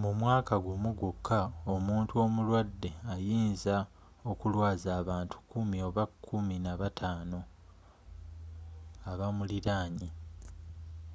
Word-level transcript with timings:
mu 0.00 0.10
mwaka 0.20 0.54
ggumu 0.58 0.90
gwoka 0.98 1.40
omuntu 1.74 2.12
omulwadde 2.24 2.90
ayinza 3.14 3.76
okulwazza 4.30 4.90
abantu 5.00 5.36
kumi 5.50 5.76
oba 5.88 6.04
kumi 6.26 6.56
na 6.64 6.72
bataano 6.80 7.40
abamulinanye 9.10 10.08